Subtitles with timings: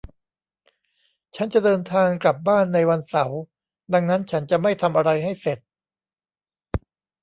[1.35, 3.39] ฉันจะเดินทางกลับบ้านในวันเสาร์
[3.93, 5.59] ดังนั้นฉันจะไม่ทำอะไรให้เสร็จ